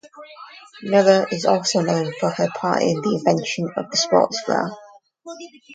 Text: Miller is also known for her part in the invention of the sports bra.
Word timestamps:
Miller 0.81 1.27
is 1.29 1.45
also 1.45 1.81
known 1.81 2.11
for 2.19 2.31
her 2.31 2.47
part 2.55 2.81
in 2.81 3.01
the 3.01 3.21
invention 3.23 3.69
of 3.77 3.91
the 3.91 3.97
sports 3.97 4.41
bra. 4.47 4.69